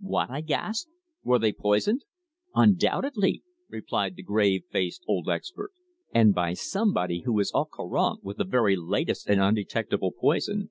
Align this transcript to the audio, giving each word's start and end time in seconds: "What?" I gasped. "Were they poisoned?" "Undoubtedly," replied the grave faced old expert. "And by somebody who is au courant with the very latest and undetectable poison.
"What?" 0.00 0.30
I 0.32 0.40
gasped. 0.40 0.90
"Were 1.22 1.38
they 1.38 1.52
poisoned?" 1.52 2.02
"Undoubtedly," 2.56 3.44
replied 3.68 4.16
the 4.16 4.22
grave 4.24 4.64
faced 4.68 5.04
old 5.06 5.28
expert. 5.28 5.70
"And 6.12 6.34
by 6.34 6.54
somebody 6.54 7.20
who 7.24 7.38
is 7.38 7.52
au 7.54 7.66
courant 7.66 8.24
with 8.24 8.38
the 8.38 8.44
very 8.44 8.74
latest 8.74 9.28
and 9.28 9.40
undetectable 9.40 10.10
poison. 10.10 10.70